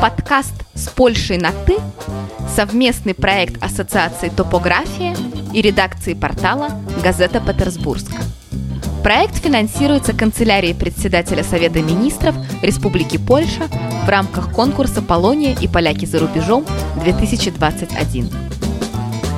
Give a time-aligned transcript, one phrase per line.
[0.00, 1.78] Подкаст «С Польшей на «ты»–
[2.56, 5.14] совместный проект Ассоциации «Топография»
[5.54, 6.70] и редакции портала
[7.04, 8.16] «Газета Петербургска».
[9.02, 13.68] Проект финансируется канцелярией председателя Совета министров Республики Польша
[14.10, 18.30] рамках конкурса «Полония и поляки за рубежом-2021».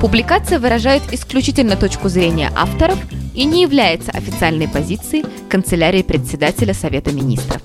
[0.01, 2.99] Публикация выражает исключительно точку зрения авторов
[3.35, 7.63] и не является официальной позицией канцелярии председателя Совета министров.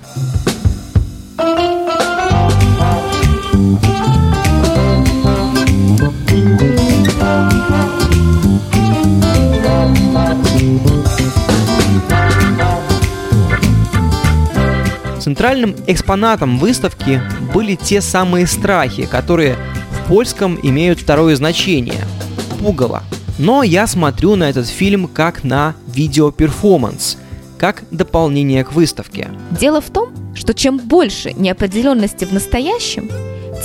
[15.27, 17.22] Центральным экспонатом выставки
[17.54, 19.58] были те самые страхи, которые
[19.91, 22.06] в польском имеют второе значение–
[22.61, 23.03] пугало.
[23.38, 27.17] Но я смотрю на этот фильм как на видеоперформанс,
[27.58, 29.28] как дополнение к выставке.
[29.52, 33.12] Дело в том, что чем больше неопределенности в настоящем,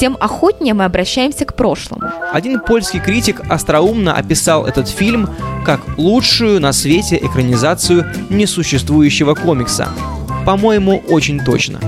[0.00, 2.10] тем охотнее мы обращаемся к прошлому.
[2.32, 5.30] Один польский критик остроумно описал этот фильм
[5.64, 9.91] как лучшую на свете экранизацию несуществующего комикса–
[10.44, 11.78] по-моему, очень точно.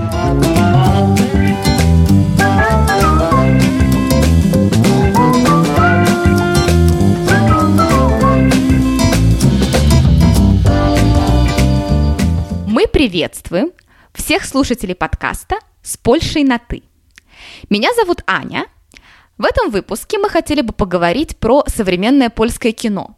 [12.67, 13.71] Мы приветствуем
[14.13, 16.83] всех слушателей подкаста «С Польшей на «ты».
[17.69, 18.67] Меня зовут Аня.
[19.37, 23.17] В этом выпуске мы хотели бы поговорить про современное польское кино,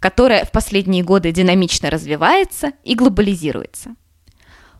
[0.00, 3.96] которое в последние годы динамично развивается и глобализируется–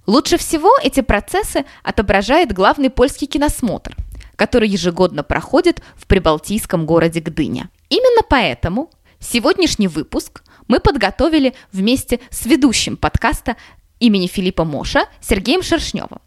[0.07, 3.97] Лучше всего эти процессы отображает главный польский киносмотр,
[4.37, 7.71] который ежегодно проходит в прибалтийском городе Гдыня.
[7.89, 13.57] Именно поэтому сегодняшний выпуск мы подготовили вместе с ведущим подкаста
[13.99, 16.21] имени Филиппа Моша Сергеем Шершневым.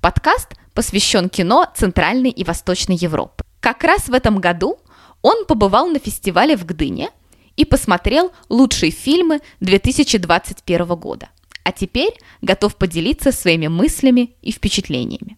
[0.00, 3.44] Подкаст посвящен кино Центральной и Восточной Европы.
[3.60, 4.78] Как раз в этом году
[5.20, 7.10] он побывал на фестивале в Гдыне
[7.56, 11.28] и посмотрел лучшие фильмы 2021 года
[11.64, 15.36] а теперь готов поделиться своими мыслями и впечатлениями.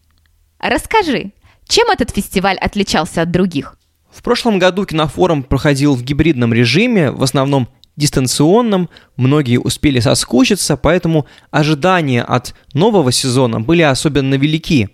[0.59, 1.33] Расскажи,
[1.69, 3.79] чем этот фестиваль отличался от других?
[4.11, 11.27] В прошлом году кинофорум проходил в гибридном режиме, в основном дистанционном, многие успели соскучиться, поэтому
[11.51, 14.91] ожидания от нового сезона были особенно велики.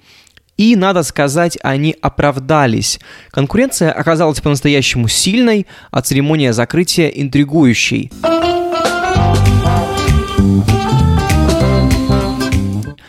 [0.56, 3.00] И, надо сказать, они оправдались.
[3.30, 8.12] Конкуренция оказалась по-настоящему сильной, а церемония закрытия интригующей.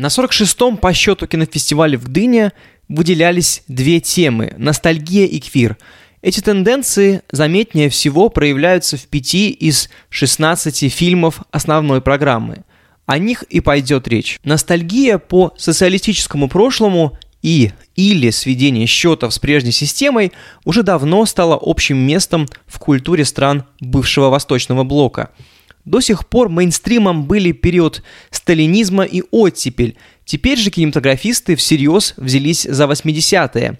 [0.03, 2.51] На 46-м по счету кинофестивале в Гдыне
[2.89, 5.77] выделялись две темы– ностальгия и квир.
[6.21, 12.65] Эти тенденции заметнее всего проявляются в пяти из 16 фильмов основной программы.
[13.05, 14.41] О них и пойдет речь.
[14.43, 20.33] Ностальгия по социалистическому прошлому и или сведение счетов с прежней системой
[20.65, 25.29] уже давно стало общим местом в культуре стран бывшего Восточного блока–
[25.85, 29.97] до сих пор мейнстримом были период сталинизма и оттепель.
[30.25, 33.79] Теперь же кинематографисты всерьез взялись за 80-е.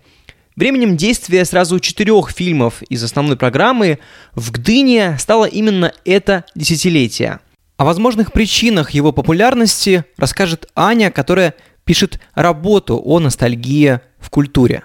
[0.55, 3.99] Временем действия сразу четырех фильмов из основной программы
[4.35, 7.39] в Гдыне стало именно это десятилетие.
[7.77, 11.55] О возможных причинах его популярности расскажет Аня, которая
[11.85, 14.83] пишет работу о ностальгии в культуре.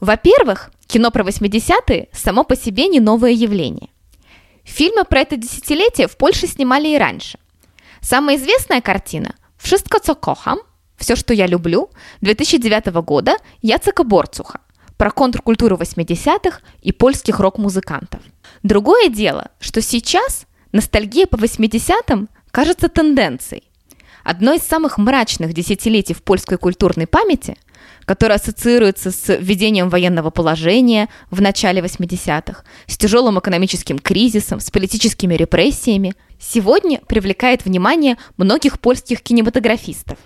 [0.00, 3.90] Во-первых, кино про 80-е само по себе не новое явление.
[4.68, 7.38] Фильмы про это десятилетие в Польше снимали и раньше.
[8.00, 10.58] Самая известная картина «Wszystko, co kocham»
[10.98, 11.90] «Все, что я люблю»
[12.20, 14.60] 2009 года Яцека Борцуха
[14.96, 18.20] про контркультуру 80-х и польских рок-музыкантов.
[18.62, 23.67] Другое дело, что сейчас ностальгия по 80-м кажется тенденцией.
[24.30, 27.56] Одно из самых мрачных десятилетий в польской культурной памяти–
[28.04, 35.34] которая ассоциируется с введением военного положения в начале 80-х, с тяжелым экономическим кризисом, с политическими
[35.34, 40.18] репрессиями, сегодня привлекает внимание многих польских кинематографистов.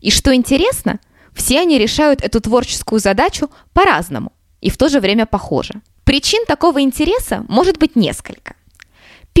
[0.00, 0.98] И что интересно,
[1.34, 4.32] все они решают эту творческую задачу по-разному
[4.62, 5.82] и в то же время похоже.
[6.04, 8.54] Причин такого интереса может быть несколько.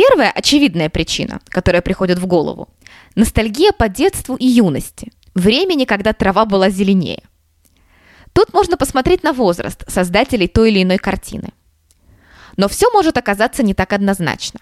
[0.00, 2.70] Первая очевидная причина, которая приходит в голову–
[3.16, 7.22] ностальгия по детству и юности, времени, когда трава была зеленее.
[8.32, 11.50] Тут можно посмотреть на возраст создателей той или иной картины.
[12.56, 14.60] Но все может оказаться не так однозначно.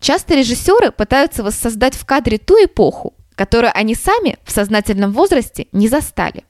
[0.00, 5.86] Часто режиссеры пытаются воссоздать в кадре ту эпоху, которую они сами в сознательном возрасте не
[5.86, 6.44] застали.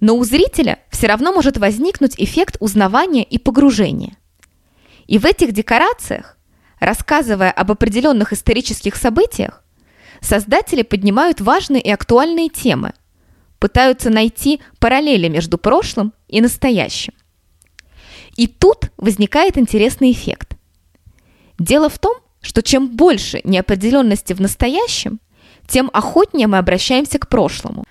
[0.00, 4.16] Но у зрителя все равно может возникнуть эффект узнавания и погружения.
[5.06, 6.38] И в этих декорациях,
[6.82, 9.62] рассказывая об определенных исторических событиях,
[10.20, 12.92] создатели поднимают важные и актуальные темы,
[13.60, 17.14] пытаются найти параллели между прошлым и настоящим.
[18.36, 20.56] И тут возникает интересный эффект.
[21.56, 25.20] Дело в том, что чем больше неопределенности в настоящем,
[25.68, 27.84] тем охотнее мы обращаемся к прошлому.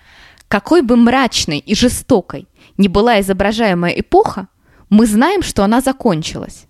[0.49, 4.49] Какой бы мрачной и жестокой ни была изображаемая эпоха,
[4.89, 6.67] мы знаем, что она закончилась.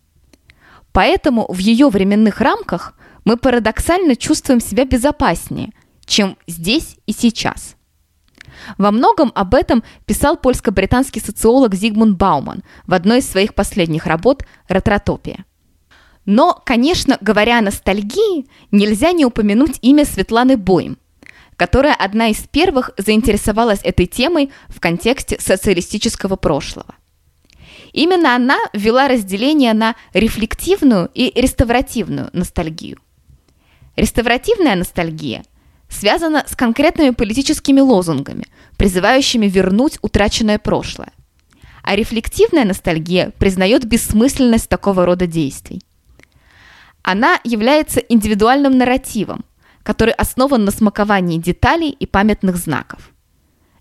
[0.94, 2.94] Поэтому в ее временных рамках
[3.24, 5.72] мы парадоксально чувствуем себя безопаснее,
[6.06, 7.76] чем здесь и сейчас.
[8.78, 14.44] Во многом об этом писал польско-британский социолог Зигмунд Бауман в одной из своих последних работ
[14.68, 15.46] «Ретротопия».
[16.26, 20.98] Но, конечно, говоря о ностальгии, нельзя не упомянуть имя Светланы Бойм,
[21.56, 26.96] которая одна из первых заинтересовалась этой темой в контексте социалистического прошлого.
[27.94, 32.98] Именно она ввела разделение на рефлективную и реставративную ностальгию.
[33.96, 35.44] Реставративная ностальгия
[35.90, 38.46] связана с конкретными политическими лозунгами,
[38.78, 41.12] призывающими вернуть утраченное прошлое.
[41.84, 45.82] А рефлективная ностальгия признает бессмысленность такого рода действий.
[47.04, 49.44] Она является индивидуальным нарративом,
[49.84, 53.11] который основан на смаковании деталей и памятных знаков.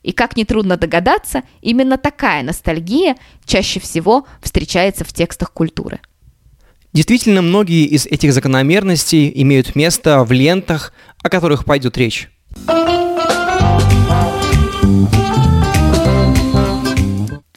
[0.03, 6.01] И как нетрудно догадаться, именно такая ностальгия чаще всего встречается в текстах культуры.
[6.93, 10.93] Действительно, многие из этих закономерностей имеют место в лентах,
[11.23, 12.29] о которых пойдет речь.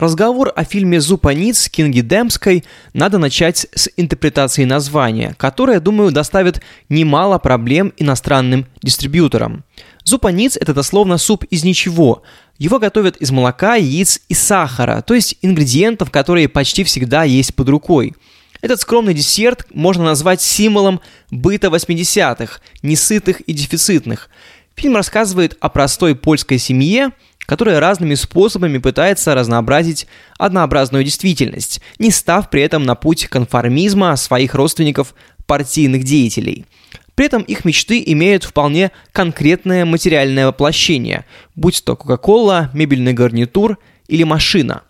[0.04, 7.38] Разговор о фильме «Зупаниц» Кинги Демской надо начать с интерпретации названия, которое, думаю, доставит немало
[7.38, 9.63] проблем иностранным дистрибьюторам.
[10.04, 12.24] Зупаниц– это дословно суп из ничего.
[12.58, 17.70] Его готовят из молока, яиц и сахара, то есть ингредиентов, которые почти всегда есть под
[17.70, 18.14] рукой.
[18.62, 21.02] Этот скромный десерт можно назвать символом
[21.32, 24.30] быта 80-х, несытых и дефицитных.
[24.76, 27.12] Фильм рассказывает о простой польской семье,
[27.46, 30.08] которая разными способами пытается разнообразить
[30.38, 35.14] однообразную действительность, не став при этом на путь конформизма своих родственников
[35.46, 36.66] партийных деятелей.
[37.15, 41.25] При этом их мечты имеют вполне конкретное материальное воплощение,
[41.56, 43.77] будь то Кока-Кола, мебельный гарнитур
[44.07, 44.83] или машина.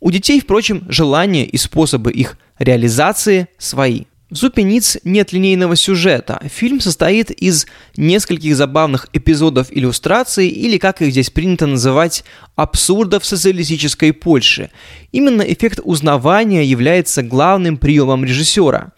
[0.00, 6.40] У детей, впрочем, желания и способы их реализации свои– в «Зупе Ниц» нет линейного сюжета.
[6.52, 7.64] Фильм состоит из
[7.96, 12.24] нескольких забавных эпизодов иллюстраций, или, как их здесь принято называть,
[12.56, 14.72] абсурдов социалистической Польши.
[15.12, 18.88] Именно эффект узнавания является главным приемом режиссера.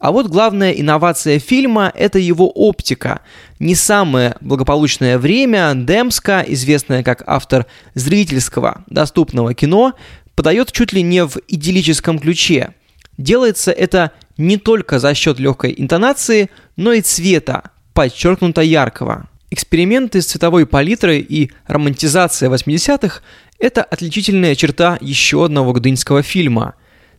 [0.00, 3.20] А вот главная инновация фильма– это его оптика.
[3.58, 9.92] Не самое благополучное время Демска, известная как автор зрительского доступного кино,
[10.34, 12.74] подает чуть ли не в идиллическом ключе.
[13.18, 19.28] Делается это не только за счет легкой интонации, но и цвета, подчеркнуто яркого.
[19.50, 23.20] Эксперименты с цветовой палитрой и романтизация 80-х–
[23.58, 26.74] это отличительная черта еще одного гдынского фильма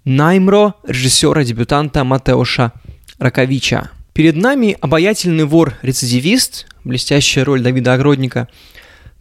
[0.06, 2.74] «Наймро» режиссера-дебютанта Матеуша
[3.20, 3.92] Раковича.
[4.14, 8.48] Перед нами обаятельный вор-рецидивист, блестящая роль Давида Огродника,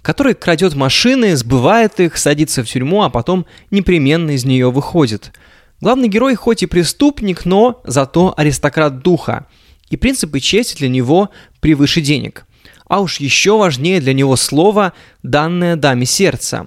[0.02, 5.32] который крадет машины, сбывает их, садится в тюрьму, а потом непременно из нее выходит–
[5.80, 9.46] Главный герой хоть и преступник, но зато аристократ духа,
[9.88, 12.44] и принципы чести для него превыше денег.
[12.86, 16.66] А уж еще важнее для него слово, данное даме сердца.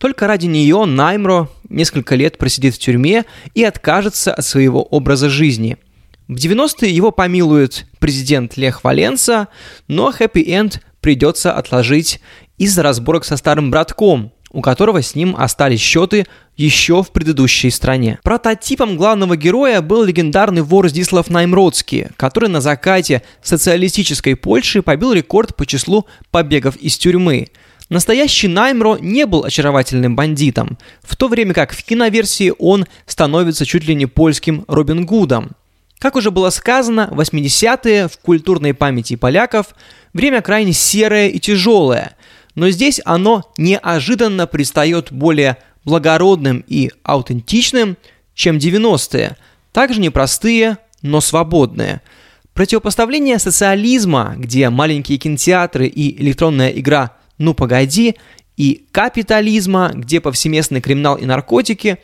[0.00, 5.76] Только ради нее Наймро несколько лет просидит в тюрьме и откажется от своего образа жизни.
[6.26, 9.48] В 90-е его помилует президент Лех Валенса,
[9.88, 12.20] но хэппи-энд придется отложить
[12.56, 16.26] из-за разборок со старым братком, у которого с ним остались счеты
[16.56, 18.18] еще в предыдущей стране.
[18.22, 25.54] Прототипом главного героя был легендарный вор Здислав Наймродский, который на закате социалистической Польши побил рекорд
[25.56, 27.48] по числу побегов из тюрьмы.
[27.90, 33.84] Настоящий Наймро не был очаровательным бандитом, в то время как в киноверсии он становится чуть
[33.84, 35.50] ли не польским Робин Гудом.
[35.98, 39.74] Как уже было сказано, 80-е в культурной памяти поляков
[40.14, 42.16] время крайне серое и тяжелое–
[42.54, 47.96] но здесь оно неожиданно предстает более благородным и аутентичным,
[48.34, 49.36] чем 90-е,
[49.72, 52.02] также непростые, но свободные.
[52.52, 58.16] Противопоставление социализма, где маленькие кинотеатры и электронная игра «Ну погоди»,
[58.58, 61.96] и капитализма, где повсеместный криминал и наркотики,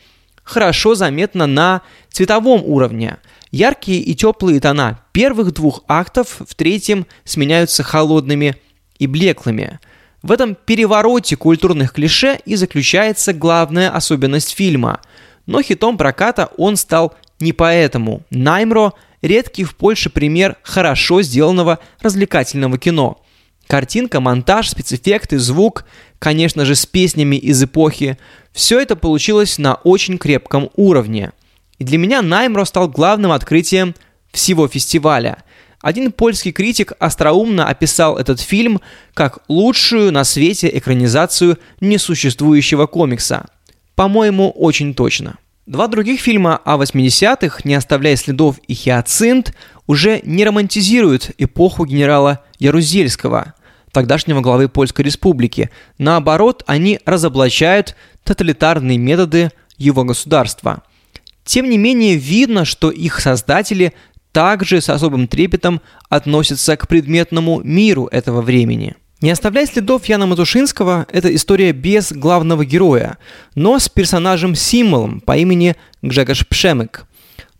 [0.43, 3.17] хорошо заметно на цветовом уровне.
[3.51, 8.55] Яркие и теплые тона первых двух актов в третьем сменяются холодными
[8.97, 9.79] и блеклыми–
[10.23, 14.99] В этом перевороте культурных клише и заключается главная особенность фильма.
[15.45, 18.23] Но хитом проката он стал не поэтому.
[18.31, 23.21] Наймро– редкий в Польше пример хорошо сделанного развлекательного кино.
[23.67, 25.85] Картинка, монтаж, спецэффекты, звук,
[26.19, 28.17] конечно же, с песнями из эпохи–
[28.57, 31.31] все это получилось на очень крепком уровне.
[31.77, 33.93] И для меня Наймро стал главным открытием
[34.31, 35.43] всего фестиваля.
[35.79, 38.81] Один польский критик остроумно описал этот фильм
[39.13, 43.45] как лучшую на свете экранизацию несуществующего комикса.
[43.93, 45.37] По-моему, очень точно.
[45.67, 49.53] Два других фильма о 80-х, «Не оставляя следов» и «Хиацинт»,
[49.85, 53.53] уже не романтизируют эпоху генерала Ярузельского,
[53.97, 55.71] тогдашнего главы Польской Республики.
[55.97, 59.49] Наоборот, они разоблачают тоталитарные методы
[59.79, 60.83] его государства.
[61.43, 63.93] Тем не менее, видно, что их создатели
[64.31, 68.93] также с особым трепетом относятся к предметному миру этого времени.
[69.19, 73.17] Не оставляя следов Яна Матушинского, это история без главного героя,
[73.55, 77.06] но с персонажем-символом по имени Гжегош Пшемык.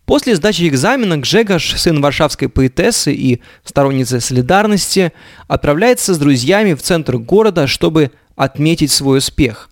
[0.07, 5.13] После сдачи экзамена Гжегош, сын варшавской поэтессы и сторонницы солидарности,
[5.47, 9.69] отправляется с друзьями в центр города, чтобы отметить свой успех.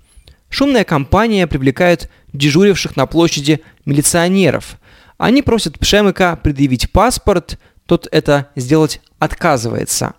[0.50, 4.77] Шумная компания привлекает дежуривших на площади милиционеров–
[5.18, 10.13] они просят Пшемыка предъявить паспорт, тот это сделать отказывается.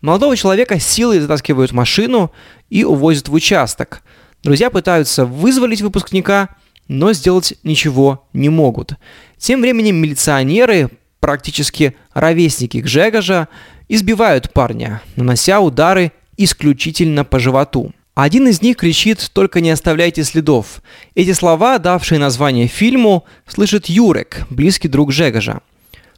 [0.00, 2.32] Молодого человека силой затаскивают машину
[2.68, 4.02] и увозят в участок.
[4.42, 6.48] Друзья пытаются вызволить выпускника,
[6.90, 8.94] но сделать ничего не могут.
[9.38, 13.46] Тем временем милиционеры, практически ровесники Гжегожа,
[13.88, 17.92] избивают парня, нанося удары исключительно по животу.
[18.16, 20.82] Один из них кричит «Только не оставляйте следов».
[21.14, 25.60] Эти слова, давшие название фильму, слышит Юрек, близкий друг Жегожа.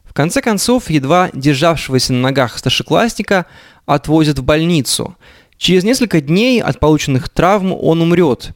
[0.05, 3.45] В конце концов, едва державшегося на ногах старшеклассника
[3.85, 5.17] отвозят в больницу.
[5.59, 8.52] Через несколько дней от полученных травм он умрет,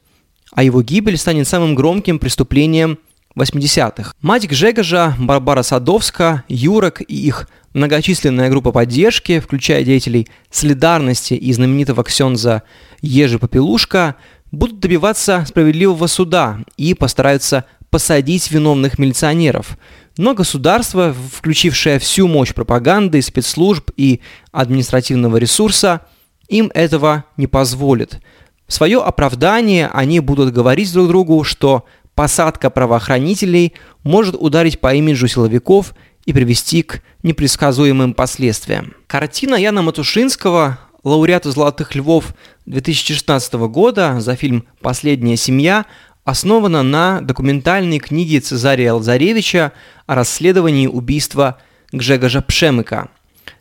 [0.56, 2.98] а его гибель станет самым громким преступлением
[3.38, 4.12] 80-х.
[4.22, 12.02] Мать Гжегожа, Барбара Садовска, Юрок и их многочисленная группа поддержки, включая деятелей солидарности и знаменитого
[12.02, 12.62] ксенза
[13.02, 14.16] Ежи Попелушка,
[14.50, 19.76] будут добиваться справедливого суда и постараются посадить виновных милиционеров.
[20.16, 24.20] Но государство, включившее всю мощь пропаганды, спецслужб и
[24.52, 26.00] административного ресурса,
[26.48, 28.20] им этого не позволит.
[28.66, 35.28] В свое оправдание они будут говорить друг другу, что посадка правоохранителей может ударить по имиджу
[35.28, 35.94] силовиков
[36.24, 38.94] и привести к непредсказуемым последствиям.
[39.06, 42.34] Картина Яна Матушинского, лауреата «Золотых львов»
[42.66, 45.86] 2016 года за фильм «Последняя семья»,
[46.24, 49.72] основана на документальной книге Цезария Лазаревича
[50.06, 51.58] о расследовании убийства
[51.92, 53.10] Гжегожа Пшемыка.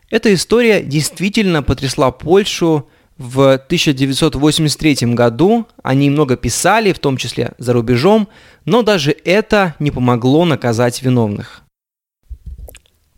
[0.10, 5.68] Эта история действительно потрясла Польшу в 1983 году.
[5.84, 8.28] Они много писали, в том числе за рубежом,
[8.66, 11.64] но даже это не помогло наказать виновных.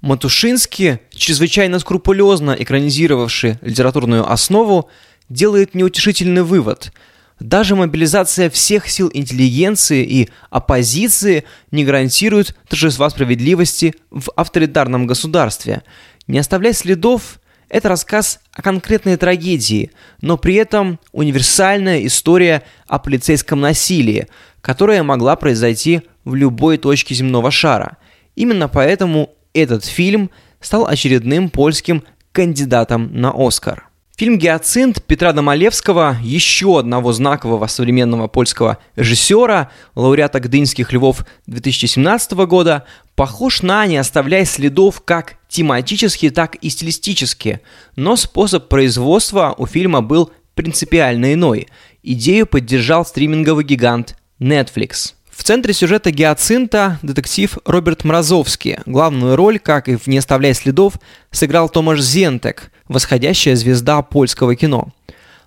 [0.02, 4.90] Матушинский, чрезвычайно скрупулезно экранизировавший литературную основу,
[5.28, 6.94] делает неутешительный вывод.
[7.40, 15.84] Даже мобилизация всех сил интеллигенции и оппозиции не гарантирует торжества справедливости в авторитарном государстве.
[16.28, 17.40] Не оставлять следов–
[17.70, 24.28] это рассказ о конкретной трагедии, но при этом универсальная история о полицейском насилии,
[24.62, 27.98] которая могла произойти в любой точке земного шара.
[28.36, 30.30] Именно поэтому этот фильм
[30.62, 33.87] стал очередным польским кандидатом на Оскар.
[34.20, 42.86] Фильм «Гиацинт» Петра Домалевского, еще одного знакового современного польского режиссера, лауреата Гдынских львов 2017 года,
[43.14, 47.62] похож на «Не оставляя следов» как тематически, так и стилистически,
[47.96, 51.68] но способ производства у фильма был принципиально иной.
[52.02, 55.14] Идею поддержал стриминговый гигант Netflix.
[55.38, 58.80] В центре сюжета «Гиацинта» детектив Роберт Мразовский.
[58.88, 60.96] Главную роль, как и в «Не оставляя следов»,
[61.30, 64.88] сыграл Томаш Зентек, восходящая звезда польского кино.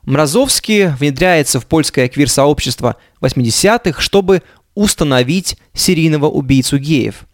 [0.04, 4.42] Мразовский внедряется в польское квир-сообщество 80-х, чтобы
[4.76, 7.24] установить серийного убийцу геев.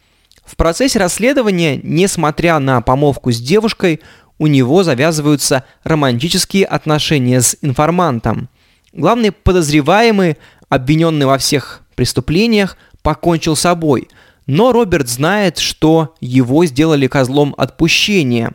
[0.42, 4.00] В процессе расследования, несмотря на помолвку с девушкой,
[4.38, 8.48] у него завязываются романтические отношения с информантом.
[8.96, 14.08] Главный подозреваемый, обвиненный во всех преступлениях, покончил с собой.
[14.46, 18.52] Но Роберт знает, что его сделали козлом отпущения.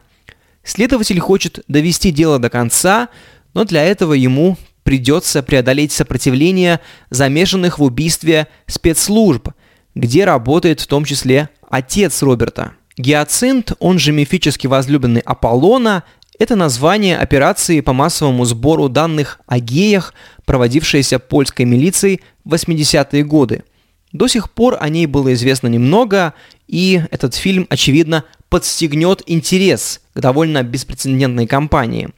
[0.64, 3.10] Следователь хочет довести дело до конца,
[3.54, 9.50] но для этого ему придется преодолеть сопротивление замешанных в убийстве спецслужб,
[9.96, 12.74] где работает в том числе отец Роберта.
[12.98, 16.04] Гиацинт, он же мифически возлюбленный Аполлона,
[16.42, 20.12] Это название операции по массовому сбору данных о геях,
[20.46, 23.64] проводившейся польской милицией в 80-е годы.
[24.12, 26.34] До сих пор о ней было известно немного,
[26.68, 32.10] и этот фильм, очевидно, подстегнет интерес к довольно беспрецедентной кампании.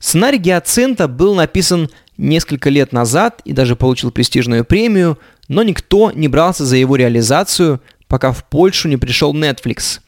[0.00, 6.28] Сценарий «Гиацинта» был написан несколько лет назад и даже получил престижную премию, но никто не
[6.28, 10.00] брался за его реализацию, пока в Польшу не пришел Netflix.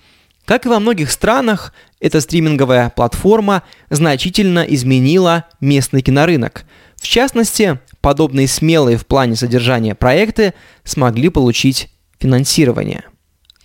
[0.48, 6.64] Как и во многих странах, эта стриминговая платформа значительно изменила местный кинорынок.
[6.96, 13.04] В частности, подобные смелые в плане содержания проекты смогли получить финансирование.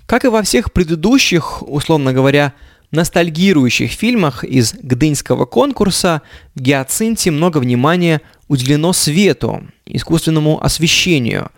[0.08, 2.52] Как и во всех предыдущих, условно говоря,
[2.92, 6.22] ностальгирующих фильмах из Гдынского конкурса
[6.54, 11.50] в «Гиацинте» много внимания уделено свету, искусственному освещению,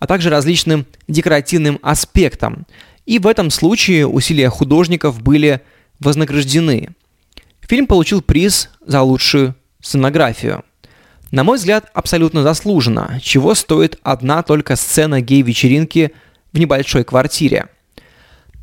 [0.00, 2.66] а также различным декоративным аспектам.
[3.06, 5.60] И в этом случае усилия художников были
[5.98, 6.90] вознаграждены.
[7.60, 10.64] Фильм получил приз за лучшую сценографию.
[11.30, 16.12] На мой взгляд, абсолютно заслуженно, чего стоит одна только сцена гей-вечеринки
[16.52, 17.68] в небольшой квартире–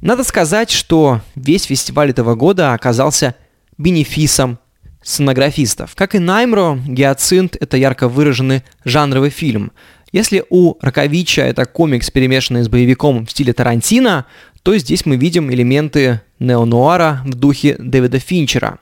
[0.01, 3.35] надо сказать, что весь фестиваль этого года оказался
[3.77, 4.59] бенефисом
[5.01, 5.93] сценографистов.
[5.95, 9.71] Как и Наймро, «Гиацинт»— это ярко выраженный жанровый фильм.
[10.11, 14.25] Если у Раковича это комикс, перемешанный с боевиком в стиле Тарантино,
[14.63, 18.79] то здесь мы видим элементы неонуара в духе Дэвида Финчера.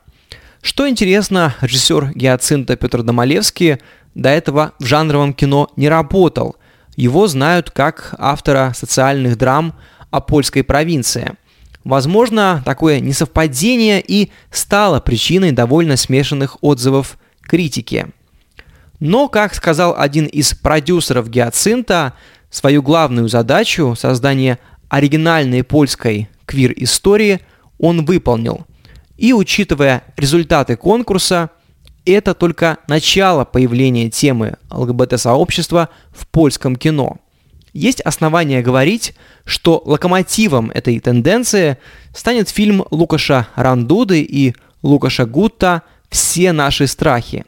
[0.62, 3.78] Что интересно, режиссер «Гиацинта» Петр Домалевский
[4.16, 6.56] до этого в жанровом кино не работал.
[6.96, 9.74] Его знают как автора социальных драм–
[10.12, 11.34] о польской провинции.
[11.84, 18.08] Возможно, такое несовпадение и стало причиной довольно смешанных отзывов критики.
[19.00, 22.14] Но, как сказал один из продюсеров «Гиацинта»,
[22.50, 24.58] свою главную задачу– создание
[24.90, 27.42] оригинальной польской квир-истории–
[27.80, 28.66] он выполнил.
[29.18, 31.52] И, учитывая результаты конкурса,
[32.06, 37.18] это только начало появления темы ЛГБТ-сообщества в польском кино–
[37.78, 39.14] есть основания говорить,
[39.46, 41.78] что локомотивом этой тенденции
[42.12, 47.46] станет фильм Лукаша Рандуды и Лукаша Гутта «Все наши страхи».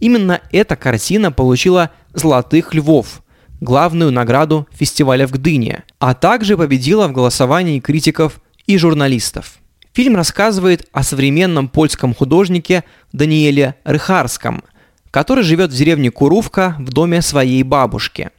[0.00, 3.22] Именно эта картина получила «Золотых львов»,
[3.60, 9.58] главную награду фестиваля в Гдыне, а также победила в голосовании критиков и журналистов.
[9.92, 14.62] Фильм рассказывает о современном польском художнике Даниэле Рыхарском,
[15.10, 18.30] который живет в деревне Курувка в доме своей бабушки–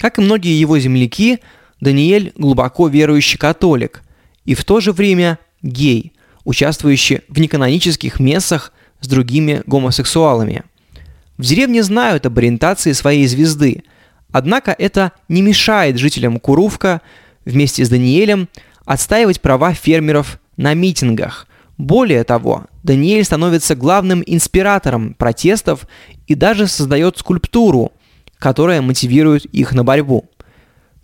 [0.00, 1.40] как и многие его земляки,
[1.80, 4.02] Даниэль глубоко верующий католик
[4.46, 10.64] и в то же время гей, участвующий в неканонических мессах с другими гомосексуалами.
[11.40, 13.84] В деревне знают об ориентации своей звезды,
[14.30, 17.00] однако это не мешает жителям Курувка
[17.46, 18.50] вместе с Даниэлем
[18.84, 21.46] отстаивать права фермеров на митингах.
[21.78, 25.86] Более того, Даниэль становится главным инспиратором протестов
[26.26, 27.92] и даже создает скульптуру,
[28.38, 30.28] которая мотивирует их на борьбу.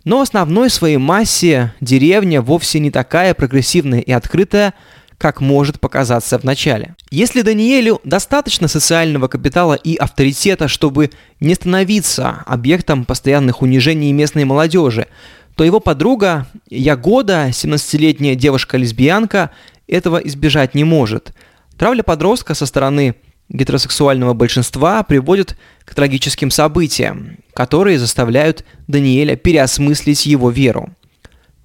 [0.03, 4.75] Но в основной своей массе деревня вовсе не такая прогрессивная и открытая,
[5.17, 6.95] как может показаться в начале.
[7.09, 15.07] Если Даниэлю достаточно социального капитала и авторитета, чтобы не становиться объектом постоянных унижений местной молодежи,
[15.55, 19.51] то его подруга Ягода, 17-летняя девушка-лесбиянка,
[19.87, 21.33] этого избежать не может.
[21.77, 23.15] Травля подростка со стороны
[23.49, 30.91] гетеросексуального большинства приводит к трагическим событиям, которые заставляют Даниэля переосмыслить его веру.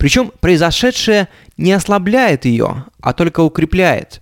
[0.03, 4.21] Причем произошедшее не ослабляет ее, а только укрепляет.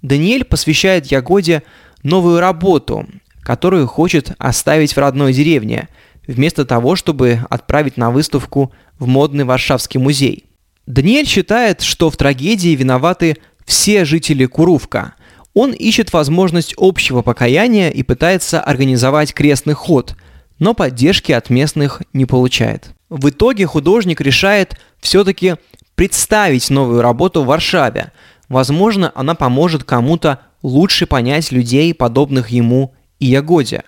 [0.00, 1.64] Даниэль посвящает Ягоде
[2.02, 3.06] новую работу,
[3.42, 5.90] которую хочет оставить в родной деревне,
[6.26, 10.46] вместо того, чтобы отправить на выставку в модный Варшавский музей.
[10.86, 13.36] Даниэль считает, что в трагедии виноваты
[13.66, 15.12] все жители Курувка,
[15.52, 20.16] он ищет возможность общего покаяния и пытается организовать крестный ход,
[20.58, 22.94] но поддержки от местных не получает.
[23.08, 25.56] В итоге художник решает все-таки
[25.94, 28.12] представить новую работу в Варшаве.
[28.48, 33.82] Возможно, она поможет кому-то лучше понять людей, подобных ему и Ягоде.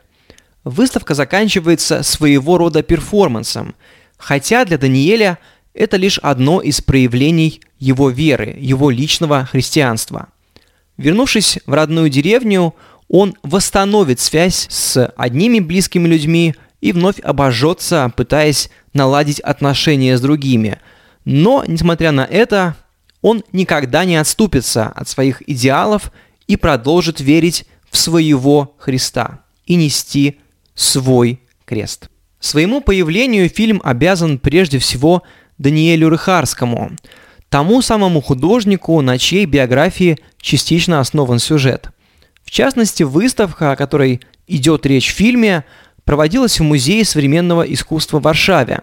[0.64, 3.74] Выставка заканчивается своего рода перформансом,
[4.18, 5.38] хотя для Даниэля
[5.72, 10.28] это лишь одно из проявлений его веры, его личного христианства–
[11.00, 12.74] Вернувшись в родную деревню,
[13.08, 20.78] он восстановит связь с одними близкими людьми и вновь обожжется, пытаясь наладить отношения с другими.
[21.24, 22.76] Но, несмотря на это,
[23.22, 26.10] он никогда не отступится от своих идеалов
[26.46, 30.38] и продолжит верить в своего Христа и нести
[30.74, 32.08] свой крест.
[32.40, 35.22] Своему появлению фильм обязан прежде всего
[35.58, 36.92] Даниэлю Рыхарскому–
[37.50, 41.90] тому самому художнику, на чьей биографии частично основан сюжет.
[42.44, 45.64] В частности, выставка, о которой идет речь в фильме,
[46.10, 48.80] проводилась в Музее современного искусства в Варшаве.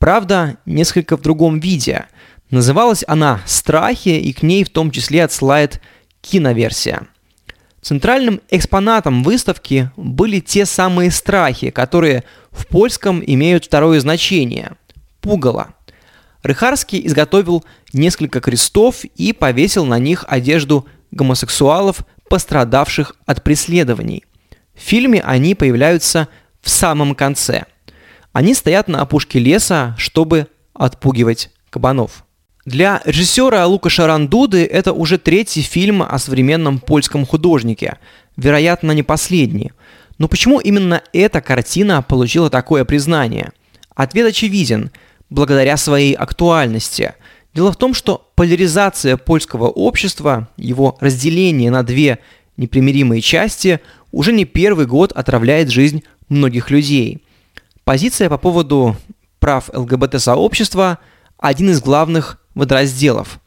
[0.00, 2.06] Правда, несколько в другом виде.
[2.50, 5.80] Называлась она «Страхи», и к ней в том числе отсылает
[6.20, 7.06] киноверсия.
[7.80, 14.72] Центральным экспонатом выставки были те самые страхи, которые в польском имеют второе значение–
[15.20, 15.74] пугало.
[16.42, 24.24] Рыхарский изготовил несколько крестов и повесил на них одежду гомосексуалов, пострадавших от преследований.
[24.74, 26.26] В фильме они появляются
[26.60, 27.64] в самом конце.
[28.32, 32.24] Они стоят на опушке леса, чтобы отпугивать кабанов.
[32.64, 37.98] Для режиссера Лукаша Рандуды это уже третий фильм о современном польском художнике,
[38.36, 39.72] вероятно, не последний.
[40.18, 43.52] Но почему именно эта картина получила такое признание?
[43.94, 44.90] Ответ очевиден–
[45.30, 47.14] благодаря своей актуальности.
[47.54, 52.18] Дело в том, что поляризация польского общества, его разделение на две
[52.56, 53.80] непримиримые части
[54.12, 57.22] уже не первый год отравляет жизнь многих людей.
[57.84, 58.96] Позиция по поводу
[59.38, 60.98] прав ЛГБТ-сообщества–
[61.38, 63.40] один из главных водоразделов.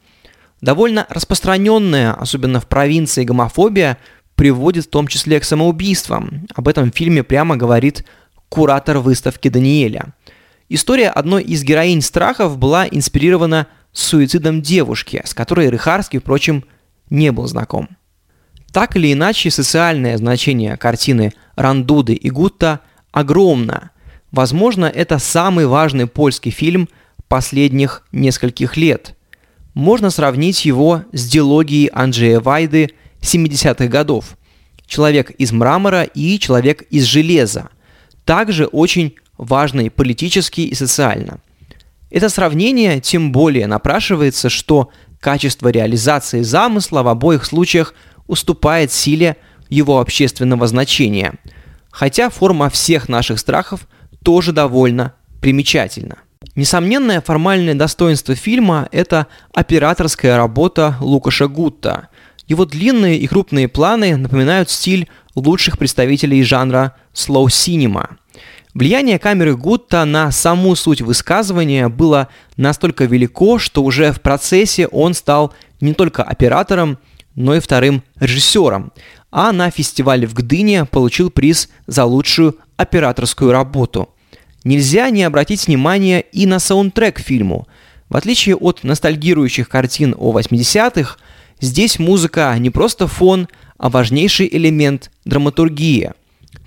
[0.62, 3.98] Довольно распространенная, особенно в провинции, гомофобия
[4.36, 6.48] приводит в том числе к самоубийствам.
[6.56, 8.06] Об этом в фильме прямо говорит
[8.50, 10.14] куратор выставки Даниэля.
[10.70, 16.64] История одной из героинь страхов была инспирирована суицидом девушки, с которой Рыхарский, впрочем,
[17.10, 17.90] не был знаком.
[18.72, 22.80] Так или иначе, социальное значение картины Рандуды и Гутта
[23.12, 23.92] огромно.
[24.32, 26.88] Возможно, это самый важный польский фильм
[27.28, 29.16] последних нескольких лет.
[29.74, 34.38] Можно сравнить его с диалогией Анджея Вайды 70-х годов.
[34.86, 37.70] «Человек из мрамора» и «Человек из железа».
[38.26, 41.40] Также очень важный политически и социально.
[42.10, 44.90] Это сравнение тем более напрашивается, что
[45.22, 47.94] качество реализации замысла в обоих случаях–
[48.32, 49.36] уступает силе
[49.72, 51.34] его общественного значения,
[51.90, 53.88] хотя форма всех наших страхов
[54.22, 56.18] тоже довольно примечательна.
[56.56, 62.10] Несомненное формальное достоинство фильма– это операторская работа Лукаша Гутта.
[62.48, 68.18] Его длинные и крупные планы напоминают стиль лучших представителей жанра slow cinema.
[68.74, 75.14] Влияние камеры Гутта на саму суть высказывания было настолько велико, что уже в процессе он
[75.14, 76.98] стал не только оператором,
[77.36, 78.92] но и вторым режиссером,
[79.32, 84.10] а на фестивале в Гдыне получил приз за лучшую операторскую работу.
[84.64, 87.68] Нельзя не обратить внимание и на саундтрек фильму.
[88.10, 91.18] В отличие от ностальгирующих картин о 80-х,
[91.62, 96.12] здесь музыка не просто фон, а важнейший элемент драматургии.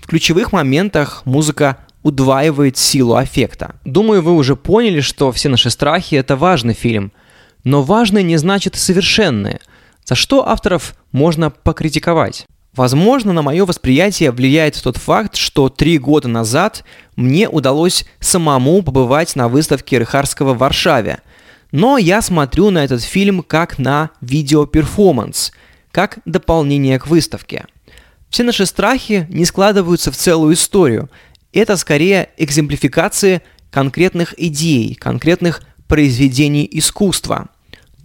[0.01, 3.75] В ключевых моментах музыка удваивает силу аффекта.
[3.85, 7.11] Думаю, вы уже поняли, что «Все наши страхи»— это важный фильм.
[7.63, 9.59] Но важный не значит совершенный—
[10.05, 12.45] за что авторов можно покритиковать?
[12.75, 16.83] Возможно, на мое восприятие влияет тот факт, что три года назад
[17.15, 21.19] мне удалось самому побывать на выставке Рыхарского в Варшаве.
[21.71, 25.53] Но я смотрю на этот фильм как на видеоперформанс,
[25.91, 27.65] как дополнение к выставке.
[28.29, 31.09] Все наши страхи не складываются в целую историю.
[31.53, 37.47] Это скорее экземплификации конкретных идей, конкретных произведений искусства–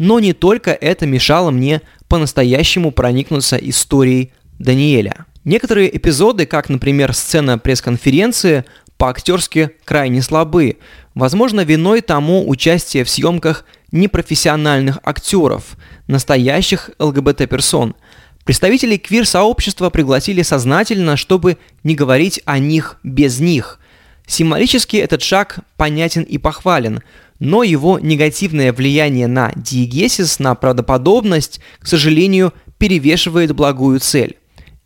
[0.01, 5.27] но не только это мешало мне по-настоящему проникнуться историей Даниэля.
[5.45, 8.65] Некоторые эпизоды, как, например, сцена пресс-конференции,
[8.99, 10.77] по-актерски крайне слабы.
[11.15, 17.97] Возможно, виной тому участие в съемках непрофессиональных актеров, настоящих ЛГБТ-персон.
[18.45, 23.81] Представителей квир-сообщества пригласили сознательно, чтобы не говорить о них без них.
[24.27, 27.03] Символически этот шаг понятен и похвален–
[27.41, 34.37] но его негативное влияние на диегесис, на правдоподобность, к сожалению, перевешивает благую цель.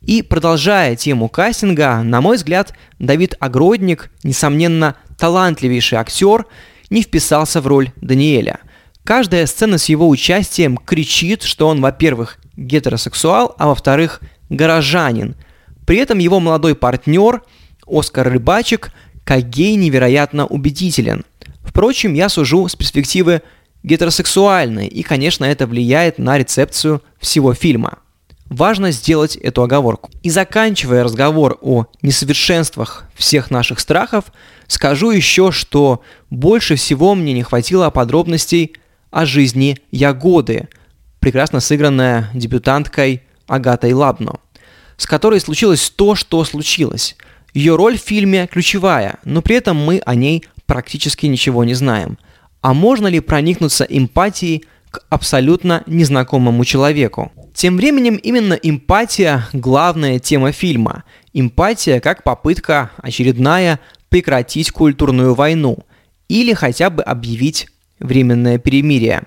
[0.06, 6.46] И продолжая тему кастинга, на мой взгляд, Давид Огродник, несомненно, талантливейший актер,
[6.90, 8.60] не вписался в роль Даниэля.
[9.04, 15.36] Каждая сцена с его участием кричит, что он, во-первых, гетеросексуал, а во-вторых, горожанин.
[15.86, 17.42] При этом его молодой партнер,
[17.86, 18.92] Оскар Рыбачик,
[19.24, 21.24] как гей невероятно убедителен–
[21.74, 23.42] Впрочем, я сужу с перспективы
[23.82, 27.98] гетеросексуальной, и, конечно, это влияет на рецепцию всего фильма.
[28.54, 30.12] Важно сделать эту оговорку.
[30.22, 34.26] И заканчивая разговор о несовершенствах всех наших страхов,
[34.68, 38.76] скажу еще, что больше всего мне не хватило подробностей
[39.10, 40.68] о жизни Ягоды,
[41.18, 44.38] прекрасно сыгранная дебютанткой Агатой Лабно,
[44.98, 47.16] с которой случилось то, что случилось.
[47.54, 52.18] Ее роль в фильме ключевая, но при этом мы о ней практически ничего не знаем.
[52.60, 57.32] А можно ли проникнуться эмпатией к абсолютно незнакомому человеку.
[57.52, 61.02] Тем временем именно эмпатия– главная тема фильма.
[61.32, 65.78] Эмпатия как попытка очередная прекратить культурную войну
[66.28, 67.66] или хотя бы объявить
[67.98, 69.24] временное перемирие.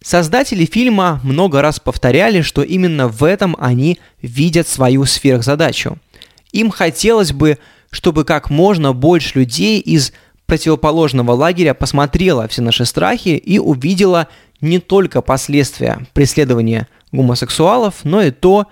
[0.00, 5.98] Создатели фильма много раз повторяли, что именно в этом они видят свою сверхзадачу.
[6.52, 7.58] Им хотелось бы,
[7.90, 10.12] чтобы как можно больше людей из
[10.48, 14.28] противоположного лагеря посмотрела все наши страхи и увидела
[14.60, 18.66] не только последствия преследования гомосексуалов, но и то,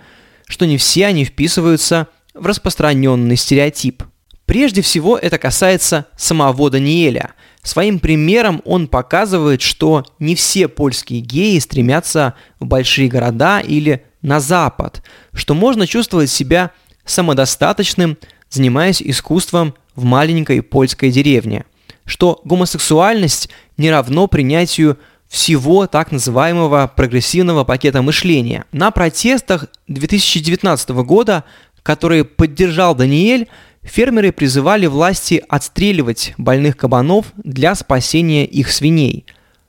[0.47, 4.03] что не все они вписываются в распространенный стереотип.
[4.45, 7.33] Прежде всего это касается самого Даниэля.
[7.63, 14.39] Своим примером он показывает, что не все польские геи стремятся в большие города или на
[14.39, 16.71] Запад, что можно чувствовать себя
[17.05, 18.19] самодостаточным,
[18.49, 21.65] занимаясь искусством в маленькой польской деревне,
[22.05, 28.65] что гомосексуальность не равно принятию всего так называемого прогрессивного пакета мышления.
[28.73, 31.45] На протестах 2019 года,
[31.83, 33.49] которые поддержал Даниэль,
[33.83, 39.27] фермеры призывали власти отстреливать больных кабанов для спасения их свиней.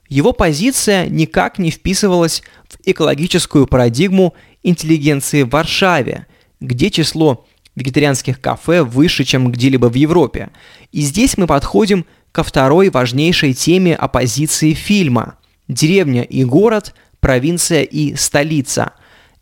[0.10, 6.28] Его позиция никак не вписывалась в экологическую парадигму интеллигенции в Варшаве,
[6.62, 10.50] где число вегетарианских кафе выше, чем где-либо в Европе.
[10.92, 15.36] И здесь мы подходим ко второй важнейшей теме оппозиции фильма–
[15.68, 18.94] Деревня и город, провинция и столица.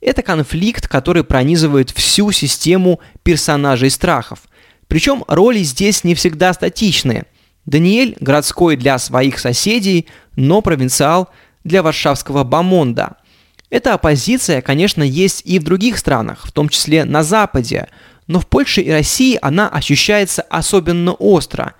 [0.02, 4.40] Это конфликт, который пронизывает всю систему персонажей страхов.
[4.88, 7.26] Причем роли здесь не всегда статичные.
[7.66, 11.30] Даниэль городской для своих соседей, но провинциал
[11.64, 13.18] для варшавского бомонда.
[13.72, 17.90] Эта оппозиция, конечно, есть и в других странах, в том числе на Западе,
[18.28, 21.74] но в Польше и России она ощущается особенно остро.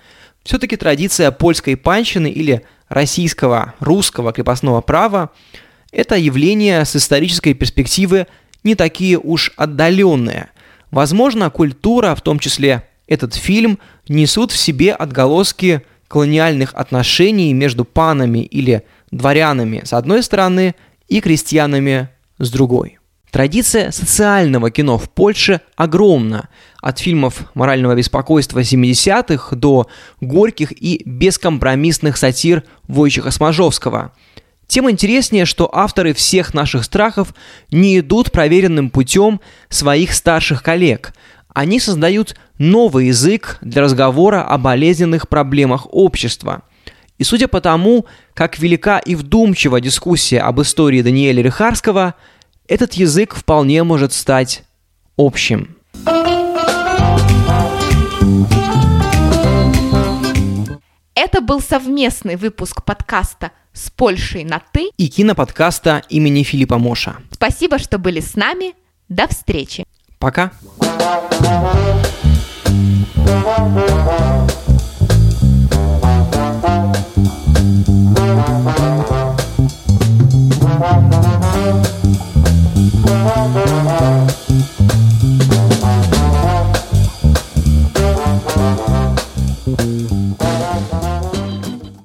[0.44, 5.32] Все-таки традиция польской панщины или российского, русского крепостного права,
[5.92, 8.28] это явление с исторической перспективы
[8.64, 10.50] не такие уж отдаленные.
[10.92, 18.40] Возможно, культура, в том числе этот фильм, несут в себе отголоски колониальных отношений между панами
[18.40, 20.76] или дворянами с одной стороны
[21.08, 23.00] и крестьянами с другой.
[23.32, 26.50] Традиция социального кино в Польше огромна.
[26.82, 29.88] От фильмов морального беспокойства 70-х до
[30.22, 34.14] горьких и бескомпромиссных сатир Войчиха Смажовского.
[34.68, 37.34] Тем интереснее, что авторы всех наших страхов
[37.72, 41.14] не идут проверенным путем своих старших коллег.
[41.54, 46.64] Они создают новый язык для разговора о болезненных проблемах общества–
[47.18, 52.16] и судя по тому, как велика и вдумчива дискуссия об истории Даниэля Рихарского–
[52.68, 54.64] этот язык вполне может стать
[55.18, 55.76] общим.
[61.16, 67.18] Это был совместный выпуск подкаста с Польшей на «ты» и киноподкаста имени Филиппа Моша.
[67.32, 68.74] Спасибо, что были с нами.
[69.10, 69.86] До встречи.
[70.20, 70.52] Пока.
[70.78, 71.26] Пока.